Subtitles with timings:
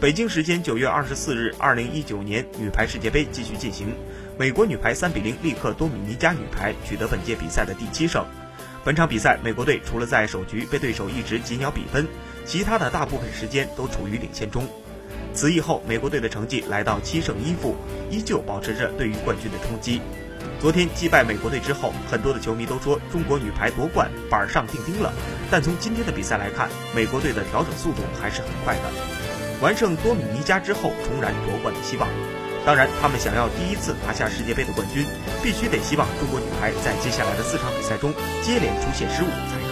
[0.00, 3.94] 北京时间九月二十四日，二零一九年女排世界杯继续进行，
[4.36, 8.24] 美国女排三比零力克多米尼加女排，取得本届比赛的第七胜。
[8.84, 12.06] 本场比赛，美国队除了在首局被对手一直紧咬比分，
[12.44, 14.68] 其他的大部分时间都处于领先中。
[15.32, 17.74] 此役后，美国队的成绩来到七胜一负，
[18.10, 20.02] 依旧保持着对于冠军的冲击。
[20.60, 25.12] 昨天击败美国队之后，很多的球迷都说中国女排夺冠板上钉钉了。
[25.54, 28.82] 但从今天的比赛来看，美国队的调整速度还是很快的。
[29.60, 32.08] 完胜多米尼加之后，重燃夺冠的希望。
[32.66, 35.06] 当然，他们想要第一次拿下世界杯的冠军，
[35.44, 39.63] 必须得希望中国女排在接下来的四场比赛中接连出现失误。